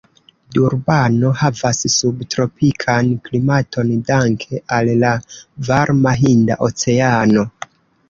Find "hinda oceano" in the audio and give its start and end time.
6.27-7.51